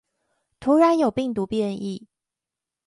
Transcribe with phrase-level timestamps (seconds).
[0.59, 2.07] 突然有病毒變異